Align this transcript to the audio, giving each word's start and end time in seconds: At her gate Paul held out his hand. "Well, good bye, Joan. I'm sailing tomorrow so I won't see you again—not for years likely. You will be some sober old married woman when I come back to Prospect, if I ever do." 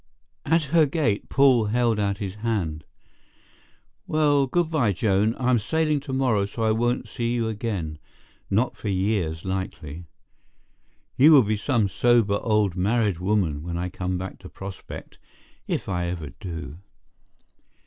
At 0.47 0.63
her 0.73 0.87
gate 0.87 1.29
Paul 1.29 1.65
held 1.65 1.99
out 1.99 2.17
his 2.17 2.33
hand. 2.33 2.85
"Well, 4.07 4.47
good 4.47 4.71
bye, 4.71 4.93
Joan. 4.93 5.35
I'm 5.37 5.59
sailing 5.59 5.99
tomorrow 5.99 6.47
so 6.47 6.63
I 6.63 6.71
won't 6.71 7.07
see 7.07 7.35
you 7.35 7.47
again—not 7.47 8.75
for 8.75 8.89
years 8.89 9.45
likely. 9.45 10.05
You 11.17 11.31
will 11.33 11.43
be 11.43 11.55
some 11.55 11.87
sober 11.87 12.39
old 12.41 12.75
married 12.75 13.19
woman 13.19 13.61
when 13.61 13.77
I 13.77 13.89
come 13.89 14.17
back 14.17 14.39
to 14.39 14.49
Prospect, 14.49 15.19
if 15.67 15.87
I 15.87 16.07
ever 16.07 16.29
do." 16.39 16.79